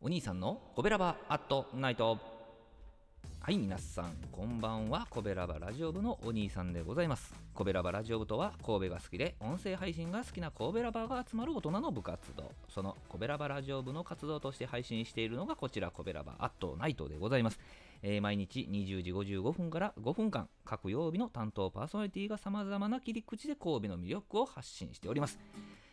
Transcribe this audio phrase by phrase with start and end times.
[0.00, 2.18] お兄さんのコベラバアットナイト。
[3.40, 5.06] はい皆さんこんばんは。
[5.08, 7.34] コベラバラジオ部のお兄さんでございます。
[7.54, 12.52] コベラバラジオ部とは神戸が好きで音声配信が好きな神戸ラバーが集まる大人の部活動。
[12.68, 17.58] そのコベラバラジオ部の活動として配信しているのがこちらコベラバアットナイトでございます、
[18.02, 25.38] えー毎日20時55分から5分間各曜日の担当パーソナリティが様々な切り口で神戸の魅力を発信しております。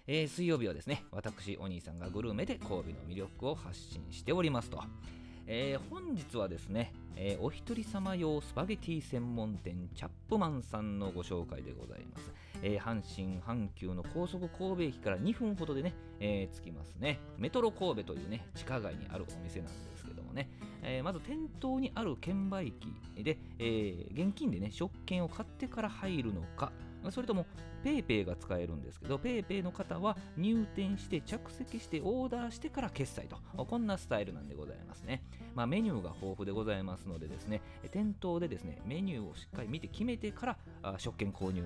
[0.08, 4.82] えー水曜日はですね、私、お兄さんがグルメで神戸の魅力を発信しておりますと。
[5.48, 12.34] えー本日はですね、えーお一人様用スパゲティ専門店チャップマンさんのご紹介でございます。
[12.64, 17.20] えー阪神阪急の高速神戸駅から2分ほどでね、え着きますね。
[17.38, 20.50] メトロ神戸というね、地下街にあるお店なんですけどもね、
[20.82, 26.72] えまず店頭にある券売機で、え現金でね、食券を買ってから入るのか、
[27.10, 27.46] それとも
[27.84, 33.38] PayPay が使えるんですけど PayPay の方は入店して着席してオーダーしてから決済と。
[33.66, 35.24] こんなスタイルなんでございますね、
[35.56, 41.64] まあ、メニューが豊富でございますのでですね店頭でですねメニューをしっかり見て決めてから食券購入。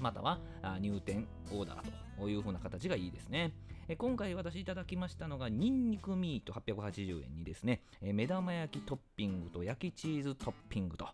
[0.00, 0.38] または
[0.80, 3.52] 入店オーダーという風な形がいいですね
[3.98, 11.08] 今回私いただきましたのがニンニクミート880円にですね目玉焼きトッピングと焼きチーズトッピングと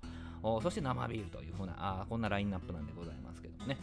[0.63, 3.79] そして生ビールという風なあこんなラインナップなんでございますけどもね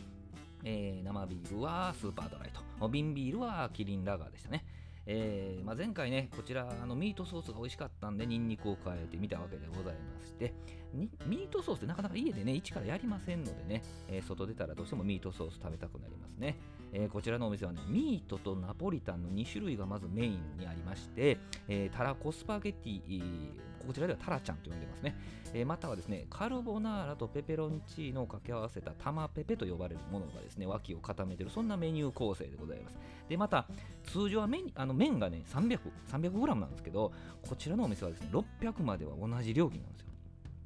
[0.64, 4.64] えー生ビールはスーパードライと、瓶ビールはキリンラガーでしたね。
[5.06, 10.54] えーまあ、前回ね、こちらあのミートソースが美味しかったんで、ニンニクを加えてみたわけでございまして、
[10.94, 16.58] ミートソースってなかなか家でね、一からやりませんのでね、えー外出たらどうしてもミートソース食べたくなりますね。
[16.96, 23.50] えーこちらのお店はね、ミートとナポリタンの2種類がまずメインにありまして、えーたらこスパゲティ、
[23.86, 25.16] こちらではタラちゃんと呼んでますね。
[25.54, 32.98] えーまたはですね、カルボナーラとペペロンチーノを掛け合わせた玉ペペと呼ばれるものがですね、脇を固めている、そんなメニュー構成でございます。
[33.28, 33.66] で、また、
[34.04, 35.80] 通常は麺あの麺がね、300、
[36.12, 37.12] 300g なんですけど、
[37.48, 40.08] こちらのお店はですね、600までは同じ料金なんですよ。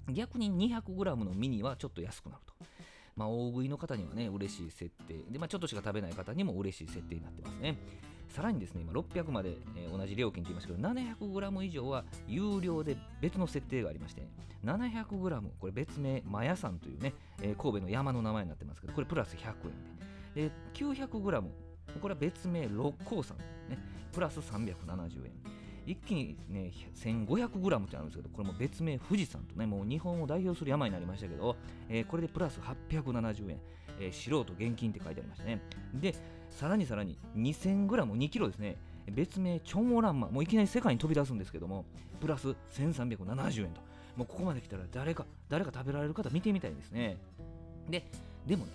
[0.10, 2.54] 逆に 200g のミニはちょっと安くなると。
[3.18, 5.16] まあ、大食いの方にはね、嬉しい設定。
[5.30, 7.78] で、まあ、ちょっとしか食べない方にも嬉しい設定になってますね。
[8.30, 14.28] さらにですね、今600まで、えー同じ料金って言いましたけど、700g 以上は有料で別の設定がありまして、
[14.64, 19.48] 700g、これ別名、マヤ山というね、えー神戸の山の名前になってますけど、これプラス100
[20.36, 20.50] 円で。
[20.50, 21.10] で、900g、
[22.02, 23.38] これは別名、六甲山、
[23.70, 23.80] ね、
[24.12, 25.57] プラス370円。
[25.88, 31.56] 一気にね、1500g ってあるんですけど、これも別名富士山とね、もう日本を代表する山になりましたけど、
[31.88, 33.58] えーこれでプラス870円、
[34.02, 35.62] えー素人現金って書いてありましたね。
[35.94, 36.14] で、
[36.50, 38.76] さらにさらに 2000g、2キロですね、
[39.10, 41.86] 別名チョンオランマ、もういきなり世界に飛び出すんですけども、
[42.20, 43.80] プラス1370円と、
[44.18, 47.18] もうここまで来たら誰か、誰か食べられる方見てみたいですね。
[47.90, 48.06] で、
[48.46, 48.72] でもね、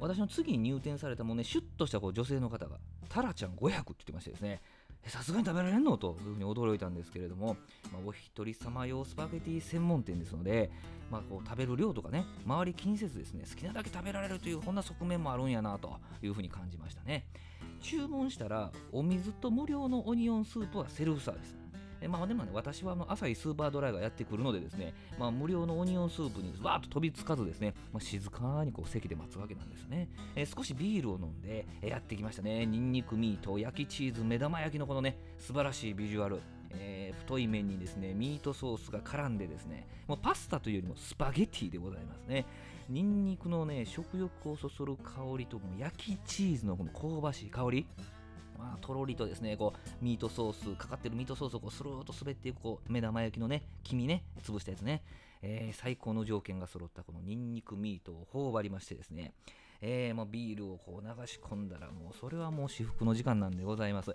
[0.00, 4.60] 私の次に入店されたもうね、シュッとしたこう女性の方が、タラちゃん500って言ってましてですね、
[5.04, 5.96] さすがに食べられんの？
[5.96, 7.56] というふうに驚いたんですけれども、
[7.92, 10.70] まあ、お一人様用スパゲティ専門店ですので、
[11.10, 17.26] まあ、こう食べる量とかね、周り気にせずですね、好きなだけ食べられるという、こんな側面もあるんやなというふうに感じましたね。
[17.80, 21.56] 注文したら、お水と無料のオニオンスープはセルフサービス。
[22.00, 30.08] えまあでもね、私はあの朝日スーパードライがやってくるのでですね、まあ、無料のオニオンスープにわーっと飛びつかずですね、まあ、静かにこう席で待つわけなんですね。
[30.34, 32.66] え少しビールを飲んで、えやってきましたね。
[32.66, 36.40] ニンニクミート、焼きチーズ、目玉焼きのこのね、素晴らしいビジュアル。
[36.70, 42.44] えー太い麺にですね、ミートソースが絡んでですね、もうパスタというよりもスパゲティでございますね。
[42.88, 47.86] ニンニクのね、食欲をそそる香りと、焼きチーズのこの香ばしい香り。
[48.58, 55.02] まあ、とろりとですね、こう、ミートソース、かかってるミートソースをこうスルーと滑っていく、こう、目玉焼きのね、黄身ね、潰したやつね、
[55.42, 59.32] えー最高の条件が揃ったこのニンニクミートを頬張りましてですね、
[59.80, 64.14] えーもうビールをこう流し込んだら、もうそれはもう至福の時間なんでございます。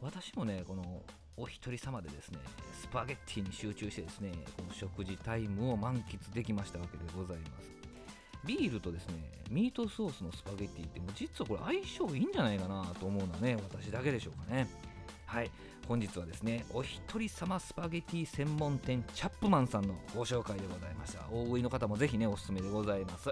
[0.00, 1.02] 私もね、この
[1.36, 2.38] お一人様でですね、
[2.80, 7.81] スパゲッティに集中してですね、この食事タイムを満喫できましたわけでございます。
[8.44, 9.14] ビールとですね、
[9.50, 14.68] ミートソースのスパゲッティって実はこれ相性いいんじゃないかなと思うのはね、私だけでしょうかね。
[15.26, 15.50] はい、
[15.88, 21.20] 本日はですね、お一人様スパゲティ専門店チャップマンさんのご紹介でございました。
[21.30, 23.30] 大食いの方もぜひね、おすすめでございます。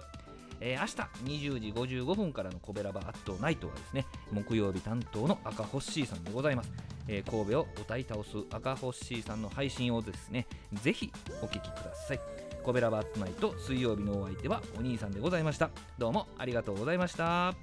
[0.61, 6.71] えー明日20時55分からのコベラバアットナイトはですね、木曜日担当の赤ホッシーさんでございます。
[7.09, 11.13] えー神戸を歌い倒す赤ホッシーさんの配信をですね、ぜひ
[11.43, 12.50] お聞きください。
[12.63, 15.71] コベラバーツナイト水曜日のお相手はお兄さんでございました。
[15.99, 17.55] どうもありがとうございました。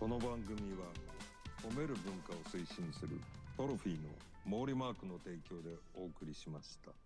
[0.00, 0.86] この番組は
[1.62, 3.20] 褒める文化を推進する
[3.56, 7.03] トロフィーの毛利マークの提供でお送りしました。